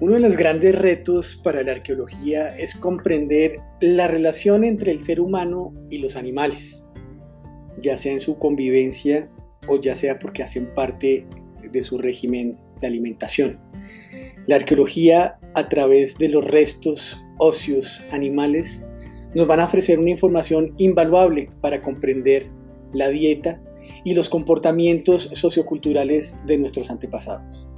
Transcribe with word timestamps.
Uno 0.00 0.14
de 0.14 0.20
los 0.20 0.34
grandes 0.34 0.74
retos 0.74 1.38
para 1.44 1.62
la 1.62 1.72
arqueología 1.72 2.48
es 2.48 2.74
comprender 2.74 3.60
la 3.82 4.08
relación 4.08 4.64
entre 4.64 4.92
el 4.92 5.02
ser 5.02 5.20
humano 5.20 5.74
y 5.90 5.98
los 5.98 6.16
animales, 6.16 6.88
ya 7.78 7.98
sea 7.98 8.12
en 8.12 8.20
su 8.20 8.38
convivencia 8.38 9.30
o 9.68 9.78
ya 9.78 9.94
sea 9.94 10.18
porque 10.18 10.42
hacen 10.42 10.68
parte 10.74 11.26
de 11.70 11.82
su 11.82 11.98
régimen 11.98 12.56
de 12.80 12.86
alimentación. 12.86 13.60
La 14.46 14.56
arqueología 14.56 15.38
a 15.54 15.68
través 15.68 16.16
de 16.16 16.28
los 16.28 16.46
restos 16.46 17.22
óseos 17.36 18.02
animales 18.10 18.88
nos 19.34 19.46
van 19.46 19.60
a 19.60 19.66
ofrecer 19.66 19.98
una 19.98 20.08
información 20.08 20.72
invaluable 20.78 21.50
para 21.60 21.82
comprender 21.82 22.48
la 22.94 23.10
dieta 23.10 23.60
y 24.02 24.14
los 24.14 24.30
comportamientos 24.30 25.28
socioculturales 25.34 26.40
de 26.46 26.56
nuestros 26.56 26.90
antepasados. 26.90 27.70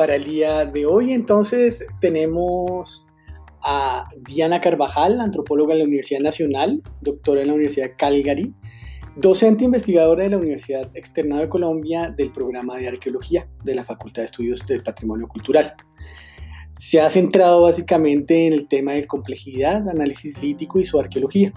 Para 0.00 0.16
el 0.16 0.24
día 0.24 0.64
de 0.64 0.86
hoy 0.86 1.12
entonces 1.12 1.84
tenemos 2.00 3.06
a 3.62 4.06
Diana 4.26 4.58
Carvajal, 4.58 5.20
antropóloga 5.20 5.74
en 5.74 5.80
la 5.80 5.84
Universidad 5.84 6.20
Nacional, 6.20 6.82
doctora 7.02 7.42
en 7.42 7.48
la 7.48 7.52
Universidad 7.52 7.90
Calgary, 7.98 8.54
docente 9.16 9.62
investigadora 9.62 10.24
de 10.24 10.30
la 10.30 10.38
Universidad 10.38 10.90
Externada 10.94 11.42
de 11.42 11.50
Colombia 11.50 12.14
del 12.16 12.30
programa 12.30 12.78
de 12.78 12.88
arqueología 12.88 13.46
de 13.62 13.74
la 13.74 13.84
Facultad 13.84 14.22
de 14.22 14.26
Estudios 14.26 14.64
del 14.64 14.82
Patrimonio 14.82 15.28
Cultural. 15.28 15.74
Se 16.78 16.98
ha 17.02 17.10
centrado 17.10 17.60
básicamente 17.60 18.46
en 18.46 18.54
el 18.54 18.68
tema 18.68 18.92
de 18.92 19.06
complejidad, 19.06 19.86
análisis 19.86 20.42
lítico 20.42 20.80
y 20.80 20.86
su 20.86 20.98
arqueología, 20.98 21.52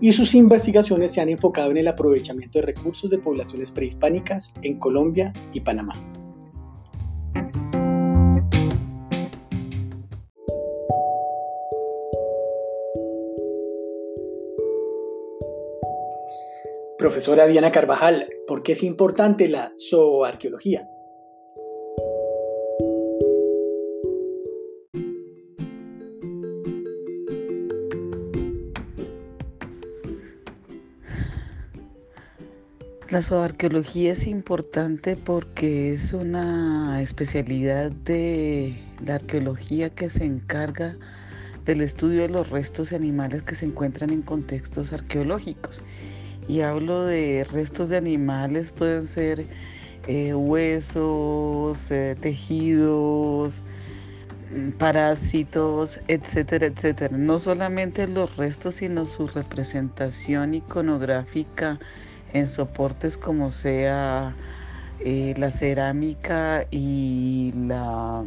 y 0.00 0.10
sus 0.12 0.34
investigaciones 0.34 1.12
se 1.12 1.20
han 1.20 1.28
enfocado 1.28 1.70
en 1.70 1.76
el 1.76 1.88
aprovechamiento 1.88 2.60
de 2.60 2.64
recursos 2.64 3.10
de 3.10 3.18
poblaciones 3.18 3.70
prehispánicas 3.70 4.54
en 4.62 4.78
Colombia 4.78 5.34
y 5.52 5.60
Panamá. 5.60 6.23
Profesora 17.04 17.46
Diana 17.46 17.70
Carvajal, 17.70 18.30
¿por 18.46 18.62
qué 18.62 18.72
es 18.72 18.82
importante 18.82 19.46
la 19.46 19.72
zooarqueología? 19.76 20.88
La 33.10 33.20
zooarqueología 33.20 34.14
es 34.14 34.26
importante 34.26 35.14
porque 35.14 35.92
es 35.92 36.14
una 36.14 37.02
especialidad 37.02 37.90
de 37.90 38.82
la 39.04 39.16
arqueología 39.16 39.90
que 39.90 40.08
se 40.08 40.24
encarga 40.24 40.96
del 41.66 41.82
estudio 41.82 42.22
de 42.22 42.30
los 42.30 42.48
restos 42.48 42.94
animales 42.94 43.42
que 43.42 43.54
se 43.54 43.66
encuentran 43.66 44.08
en 44.08 44.22
contextos 44.22 44.94
arqueológicos 44.94 45.82
y 46.48 46.60
hablo 46.60 47.04
de 47.04 47.46
restos 47.50 47.88
de 47.88 47.96
animales, 47.96 48.70
pueden 48.70 49.06
ser 49.06 49.46
eh, 50.06 50.34
huesos, 50.34 51.90
eh, 51.90 52.16
tejidos, 52.20 53.62
mm, 54.54 54.70
parásitos, 54.72 55.98
etcétera, 56.08 56.66
etcétera. 56.66 57.16
No 57.16 57.38
solamente 57.38 58.06
los 58.06 58.36
restos, 58.36 58.76
sino 58.76 59.06
su 59.06 59.26
representación 59.26 60.54
iconográfica 60.54 61.78
en 62.34 62.46
soportes 62.46 63.16
como 63.16 63.52
sea 63.52 64.34
eh, 65.00 65.34
la 65.38 65.50
cerámica 65.50 66.66
y, 66.70 67.52
la, 67.56 68.22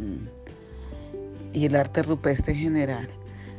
y 1.54 1.66
el 1.66 1.76
arte 1.76 2.02
rupestre 2.02 2.54
en 2.54 2.60
general. 2.60 3.08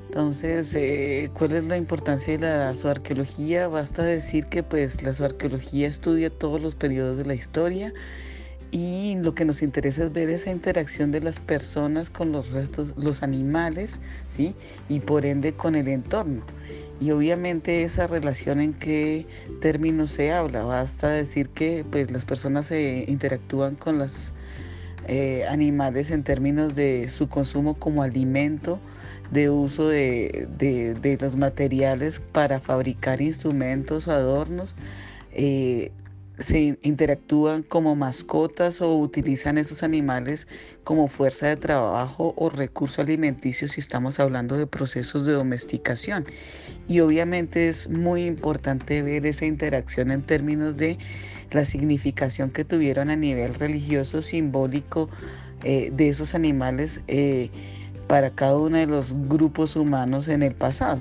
Entonces, 0.09 0.75
eh, 0.75 1.31
¿cuál 1.35 1.53
es 1.53 1.67
la 1.67 1.77
importancia 1.77 2.33
de 2.33 2.39
la 2.39 2.75
zooarqueología? 2.75 3.69
Basta 3.69 4.03
decir 4.03 4.47
que 4.47 4.63
pues 4.63 5.03
la 5.03 5.13
zooarqueología 5.13 5.87
estudia 5.87 6.31
todos 6.31 6.63
los 6.63 6.75
periodos 6.75 7.19
de 7.19 7.27
la 7.27 7.35
historia 7.35 7.93
y 8.71 9.17
lo 9.17 9.35
que 9.35 9.45
nos 9.45 9.61
interesa 9.61 10.05
es 10.05 10.13
ver 10.13 10.31
esa 10.31 10.51
interacción 10.51 11.13
de 11.13 11.21
las 11.21 11.39
personas 11.39 12.09
con 12.09 12.33
los 12.33 12.51
restos, 12.53 12.95
los 12.97 13.23
animales, 13.23 14.01
¿sí? 14.31 14.55
Y 14.89 15.01
por 15.01 15.27
ende 15.27 15.53
con 15.53 15.75
el 15.75 15.89
entorno. 15.89 16.43
Y 17.01 17.11
obviamente 17.11 17.83
esa 17.83 18.07
relación 18.07 18.61
en 18.61 18.73
qué 18.73 19.27
términos 19.61 20.13
se 20.13 20.33
habla. 20.33 20.63
Basta 20.65 21.11
decir 21.11 21.51
que 21.51 21.85
pues 21.91 22.11
las 22.11 22.25
personas 22.25 22.67
se 22.67 23.05
interactúan 23.09 23.75
con 23.77 23.99
los 23.99 24.33
eh, 25.07 25.45
animales 25.49 26.11
en 26.11 26.23
términos 26.25 26.75
de 26.75 27.09
su 27.11 27.29
consumo 27.29 27.75
como 27.75 28.03
alimento, 28.03 28.81
de 29.31 29.51
uso 29.51 29.89
de, 29.89 31.19
los 31.21 31.37
materiales 31.37 32.21
para 32.33 32.61
fabricar 32.61 33.21
instrumentos 33.21 34.09
o 34.09 34.13
adornos. 34.13 34.75
Eh, 35.33 35.93
se 36.39 36.79
interactúan 36.83 37.65
como 37.65 37.97
mascotas 37.97 38.81
o 38.81 38.97
utilizan 38.97 39.59
esos 39.59 39.83
animales 39.83 40.47
como 40.85 41.09
fuerza 41.09 41.49
de 41.49 41.57
trabajo 41.57 42.33
o 42.37 42.49
recurso 42.49 43.03
alimenticio 43.03 43.67
si 43.67 43.81
estamos 43.81 44.21
hablando 44.21 44.57
de 44.57 44.67
procesos 44.67 45.27
de 45.27 45.33
domesticación. 45.33 46.27
Y 46.87 47.01
obviamente 47.01 47.69
es 47.69 47.91
muy 47.91 48.25
importante 48.25 49.03
ver 49.03 49.27
esa 49.27 49.47
interacción 49.47 50.13
en 50.13 50.23
términos 50.23 50.77
de 50.77 50.97
la 51.51 51.65
significación 51.65 52.51
que 52.51 52.65
tuvieron 52.65 53.11
a 53.11 53.17
nivel 53.17 53.55
religioso, 53.55 54.23
simbólico 54.23 55.09
eh, 55.65 55.91
de 55.93 56.09
esos 56.09 56.35
animales. 56.35 57.01
Eh, 57.09 57.51
para 58.09 58.35
cada 58.35 58.57
uno 58.57 58.79
de 58.79 58.87
los 58.87 59.13
grupos 59.29 59.77
humanos 59.77 60.29
en 60.29 60.43
el 60.43 60.55
pasado. 60.55 61.01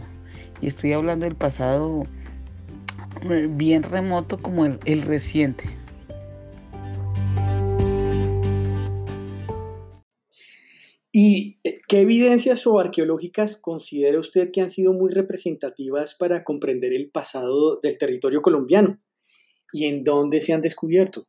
Y 0.61 0.67
estoy 0.67 0.91
hablando 0.93 1.25
del 1.25 1.35
pasado 1.35 2.03
eh, 3.23 3.47
bien 3.49 3.83
remoto 3.83 4.37
como 4.39 4.65
el, 4.65 5.01
reciente. 5.01 5.63
¿Y 11.11 11.59
eh, 11.63 11.79
qué 11.87 12.01
evidencias 12.01 12.67
o 12.67 12.79
arqueológicas 12.79 13.55
considera 13.55 14.19
usted 14.19 14.51
que 14.51 14.61
han 14.61 14.69
sido 14.69 14.93
muy 14.93 15.11
representativas 15.11 16.13
para 16.13 16.43
comprender 16.43 16.93
el 16.93 17.09
pasado 17.09 17.79
del 17.81 17.97
territorio 17.97 18.41
colombiano? 18.41 19.01
¿Y 19.71 19.85
en 19.85 20.03
dónde 20.03 20.41
se 20.41 20.53
han 20.53 20.61
descubierto? 20.61 21.27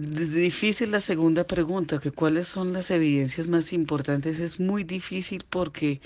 Difícil 0.00 0.92
la 0.92 1.00
segunda 1.00 1.44
pregunta, 1.44 1.98
que 1.98 2.12
cuáles 2.12 2.46
son 2.46 2.72
las 2.72 2.90
evidencias 2.92 3.48
más 3.48 3.72
importantes. 3.72 4.38
Es 4.38 4.60
muy 4.60 4.84
difícil 4.84 5.44
porque 5.48 6.00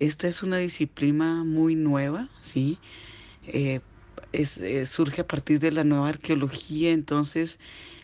esta 0.00 0.28
es 0.28 0.42
una 0.42 0.58
disciplina 0.58 1.44
muy 1.44 1.76
nueva, 1.76 2.30
¿sí? 2.40 2.80
Eh, 3.42 3.80
eh, 4.32 4.86
surge 4.86 5.22
a 5.22 5.26
partir 5.28 5.60
de 5.60 5.72
la 5.72 5.84
nueva 5.84 6.08
arqueología, 6.08 6.90
entonces 6.92 7.60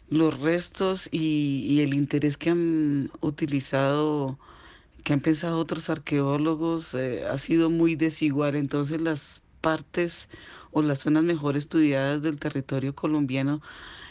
los 0.08 0.38
restos 0.40 1.08
y, 1.12 1.80
el 1.82 1.94
interés 1.94 2.36
que 2.36 2.50
han 2.50 3.10
utilizado, 3.20 4.38
que 5.04 5.14
han 5.14 5.20
pensado 5.20 5.58
otros 5.58 5.90
arqueólogos, 5.90 6.94
eh, 6.94 7.26
ha 7.26 7.38
sido 7.38 7.70
muy 7.70 7.96
desigual. 7.96 8.56
Entonces 8.56 9.00
las 9.00 9.42
partes 9.60 10.28
o 10.72 10.82
las 10.82 11.00
zonas 11.00 11.24
mejor 11.24 11.56
estudiadas 11.56 12.22
del 12.22 12.38
territorio 12.40 12.94
colombiano 12.94 13.62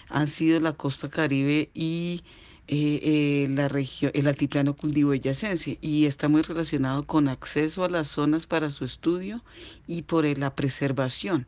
han 0.10 0.28
sido 0.28 0.60
la 0.60 0.74
costa 0.74 1.10
caribe 1.10 1.70
y 1.74 2.24
eh, 2.68 3.00
eh, 3.04 3.48
la 3.50 3.68
región, 3.68 4.12
el 4.16 4.28
altiplano 4.28 4.76
cundiboyacense 4.76 5.78
y 5.82 6.06
está 6.06 6.30
muy 6.30 6.42
relacionado 6.44 7.06
con 7.06 7.28
acceso 7.28 7.84
a 7.84 7.90
las 7.90 8.08
zonas 8.08 8.48
para 8.48 8.72
su 8.72 8.86
estudio 8.86 9.44
y 9.88 10.04
por 10.04 10.26
la 10.38 10.56
preservación. 10.56 11.46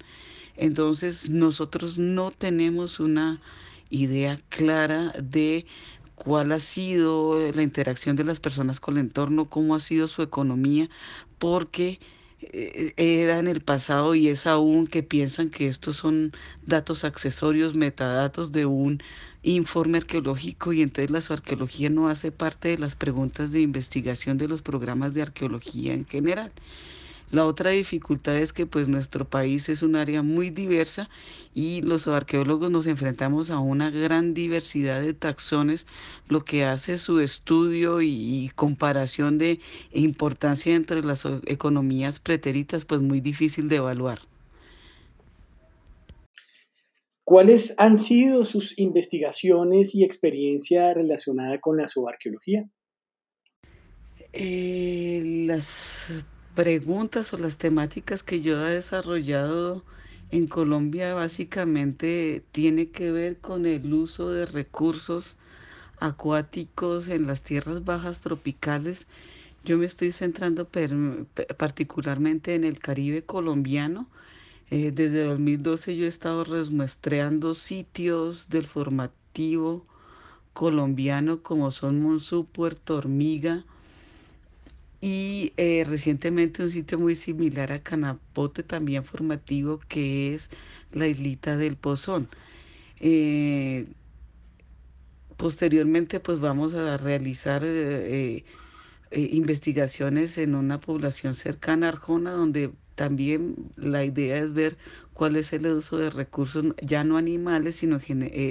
Entonces 0.58 1.30
nosotros 1.30 1.98
no 1.98 2.32
tenemos 2.32 3.00
una 3.00 3.42
idea 3.90 4.42
clara 4.50 5.14
de 5.22 5.66
cuál 6.16 6.52
ha 6.52 6.60
sido 6.60 7.52
la 7.52 7.62
interacción 7.62 8.16
de 8.16 8.24
las 8.24 8.40
personas 8.40 8.80
con 8.80 8.98
el 8.98 9.06
entorno, 9.06 9.50
cómo 9.50 9.76
ha 9.76 9.80
sido 9.80 10.08
su 10.08 10.22
economía, 10.22 10.90
porque 11.38 11.92
eh, 11.92 12.00
era 12.98 13.40
en 13.40 13.48
el 13.48 13.62
pasado 13.62 14.16
y 14.16 14.28
es 14.30 14.46
aún 14.48 14.88
que 14.88 15.04
piensan 15.04 15.50
que 15.50 15.68
estos 15.68 15.98
son 15.98 16.32
datos 16.62 17.04
accesorios, 17.04 17.76
metadatos 17.76 18.52
de 18.52 18.66
un 18.66 19.02
informe 19.44 19.98
arqueológico 20.00 20.74
y 20.74 20.82
entonces 20.82 21.12
la 21.12 21.36
arqueología 21.36 21.90
no 21.90 22.10
hace 22.10 22.32
parte 22.32 22.70
de 22.70 22.78
las 22.78 22.96
preguntas 22.96 23.52
de 23.52 23.62
investigación 23.62 24.38
de 24.38 24.48
los 24.48 24.62
programas 24.62 25.14
de 25.14 25.22
arqueología 25.24 25.94
en 25.94 26.06
general. 26.06 26.52
La 27.32 27.46
otra 27.46 27.72
dificultad 27.72 28.38
es 28.38 28.54
que 28.54 28.66
pues 28.66 28.88
nuestro 28.88 29.26
país 29.26 29.68
es 29.70 29.82
un 29.82 29.96
área 29.96 30.22
muy 30.22 30.52
diversa 30.52 31.10
y 31.54 31.82
los 31.82 32.08
arqueólogos 32.08 32.70
nos 32.70 32.86
enfrentamos 32.86 33.50
a 33.50 33.60
una 33.60 33.90
gran 33.90 34.34
diversidad 34.34 35.02
de 35.02 35.14
taxones, 35.14 35.88
lo 36.30 36.46
que 36.46 36.66
hace 36.66 36.98
su 36.98 37.20
estudio 37.20 38.02
y, 38.02 38.52
comparación 38.56 39.38
de 39.38 39.60
importancia 39.92 40.76
entre 40.76 41.04
las 41.04 41.26
economías 41.46 42.20
pretéritas 42.20 42.86
pues 42.86 43.02
muy 43.02 43.22
difícil 43.22 43.70
de 43.70 43.78
evaluar. 43.78 44.20
¿Cuáles 47.24 47.74
han 47.80 47.98
sido 47.98 48.46
sus 48.46 48.78
investigaciones 48.78 49.96
y 49.96 50.04
experiencia 50.04 50.94
relacionada 50.94 51.60
con 51.60 51.78
la 51.78 51.88
subarqueología? 51.88 52.70
Eh, 54.32 55.24
las 55.48 56.12
preguntas 56.56 57.34
o 57.34 57.38
las 57.38 57.58
temáticas 57.58 58.24
que 58.24 58.42
yo 58.42 58.66
he 58.66 58.72
desarrollado 58.76 59.84
en 60.32 60.48
Colombia 60.48 61.14
básicamente 61.14 62.44
tiene 62.52 62.90
que 62.90 63.12
ver 63.12 63.38
con 63.38 63.66
el 63.66 63.94
uso 63.94 64.32
de 64.32 64.46
recursos 64.46 65.38
acuáticos 66.00 67.10
en 67.10 67.28
las 67.28 67.44
tierras 67.44 67.84
bajas 67.84 68.22
tropicales. 68.22 69.06
Yo 69.66 69.78
me 69.78 69.86
estoy 69.86 70.14
centrando 70.14 70.68
particularmente 71.58 72.56
en 72.56 72.64
el 72.64 72.80
Caribe 72.80 73.24
colombiano. 73.24 74.08
Eh, 74.72 74.92
desde 74.94 75.26
2012 75.26 75.96
yo 75.98 76.06
he 76.06 76.08
estado 76.08 76.44
remuestreando 76.44 77.54
sitios 77.54 78.50
del 78.50 78.66
formativo 78.66 79.86
colombiano 80.54 81.44
como 81.44 81.70
son 81.72 82.02
Monzú, 82.02 82.46
Puerto 82.46 82.96
Hormiga, 82.96 83.66
y 85.06 85.54
eh, 85.58 85.84
recientemente 85.88 86.64
un 86.64 86.72
sitio 86.72 86.98
muy 86.98 87.16
similar 87.16 87.72
a 87.72 87.80
Canapote, 87.80 88.64
también 88.64 89.04
formativo, 89.04 89.80
que 89.88 90.34
es 90.34 90.50
la 90.94 91.06
islita 91.08 91.58
del 91.58 91.78
Pozón. 91.78 92.28
Eh, 93.00 93.86
posteriormente, 95.38 96.20
pues 96.20 96.40
vamos 96.40 96.74
a 96.74 96.98
realizar 96.98 97.62
eh, 97.64 98.44
investigaciones 99.12 100.40
en 100.40 100.56
una 100.56 100.80
población 100.80 101.36
cercana 101.36 101.86
a 101.88 101.90
Arjona, 101.90 102.32
donde 102.32 102.72
también 102.96 103.56
la 103.76 104.06
idea 104.06 104.38
es 104.40 104.56
ver 104.56 104.76
cuál 105.14 105.36
es 105.36 105.54
el 105.54 105.68
uso 105.68 105.98
de 106.00 106.10
recursos, 106.10 106.66
ya 106.82 107.04
no 107.04 107.18
animales, 107.18 107.76
sino 107.76 108.00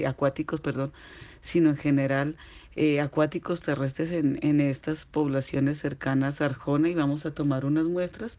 acuáticos, 0.07 0.61
perdón, 0.61 0.93
sino 1.41 1.71
en 1.71 1.77
general 1.79 2.37
eh, 2.77 3.01
acuáticos 3.01 3.61
terrestres 3.61 4.11
en, 4.13 4.39
en, 4.43 4.61
estas 4.61 5.07
poblaciones 5.07 5.79
cercanas 5.79 6.41
a 6.41 6.47
Arjona 6.47 6.89
y 6.89 6.95
vamos 6.95 7.27
a 7.27 7.35
tomar 7.35 7.65
unas 7.65 7.87
muestras 7.87 8.39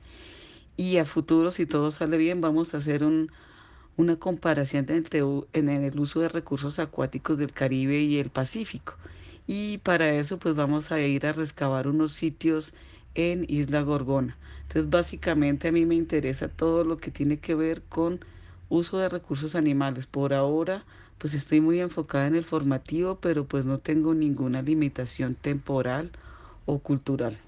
y 0.77 0.97
a 0.97 1.05
futuro, 1.05 1.51
si 1.51 1.65
todo 1.65 1.91
sale 1.91 2.17
bien, 2.17 2.41
vamos 2.41 2.73
a 2.73 2.77
hacer 2.77 3.03
un, 3.03 3.31
una 3.97 4.17
comparación 4.17 4.85
entre, 4.89 5.21
en 5.53 5.69
el 5.69 5.99
uso 5.99 6.19
de 6.19 6.29
recursos 6.29 6.79
acuáticos 6.79 7.37
del 7.37 7.53
Caribe 7.53 8.01
y 8.01 8.17
el 8.17 8.29
Pacífico. 8.29 8.95
Y 9.47 9.77
para 9.79 10.13
eso 10.15 10.37
pues 10.37 10.55
vamos 10.55 10.91
a 10.91 10.99
ir 10.99 11.25
a 11.25 11.31
rescabar 11.33 11.87
unos 11.87 12.13
sitios 12.13 12.73
en 13.13 13.45
Isla 13.47 13.81
Gorgona. 13.81 14.37
Entonces 14.63 14.89
básicamente 14.89 15.69
a 15.69 15.71
mí 15.71 15.85
me 15.85 15.95
interesa 15.95 16.49
todo 16.49 16.83
lo 16.83 16.97
que 16.97 17.11
tiene 17.11 17.39
que 17.39 17.55
ver 17.55 17.81
con 17.83 18.19
uso 18.67 18.97
de 18.97 19.07
recursos 19.07 19.55
animales. 19.55 20.07
Por 20.07 20.33
ahora 20.33 20.83
pues 21.17 21.33
estoy 21.33 21.61
muy 21.61 21.79
enfocada 21.81 22.27
en 22.27 22.35
el 22.35 22.45
formativo, 22.45 23.19
pero 23.19 23.47
pues 23.47 23.65
no 23.65 23.79
tengo 23.79 24.13
ninguna 24.13 24.61
limitación 24.61 25.35
temporal 25.35 26.11
o 26.65 26.79
cultural. 26.79 27.39